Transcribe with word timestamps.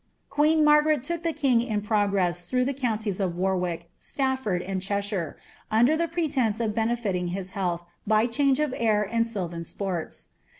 Qlii«n 0.31 0.63
Margaret 0.63 1.03
took 1.03 1.21
the 1.21 1.31
king 1.31 1.61
in 1.61 1.83
progress 1.83 2.45
through 2.45 2.65
the 2.65 2.73
counties 2.73 3.19
of 3.19 3.35
War 3.35 3.55
wick. 3.55 3.91
Stafford, 3.99 4.63
and 4.63 4.81
Cheshire, 4.81 5.37
under 5.69 5.93
U)e 5.95 6.07
pretence 6.07 6.59
of 6.59 6.73
benefiting 6.73 7.27
his 7.27 7.51
heitlth. 7.51 7.83
b^r 8.09 8.31
change 8.31 8.59
o( 8.59 8.71
air 8.75 9.03
and 9.03 9.25
nylvnn 9.25 9.63
sports. 9.63 10.29